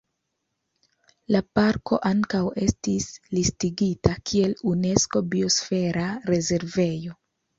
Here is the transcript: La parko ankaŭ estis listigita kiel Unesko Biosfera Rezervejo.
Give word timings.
La 1.35 1.41
parko 1.59 1.99
ankaŭ 2.09 2.39
estis 2.61 3.09
listigita 3.37 4.15
kiel 4.31 4.57
Unesko 4.71 5.23
Biosfera 5.35 6.09
Rezervejo. 6.33 7.17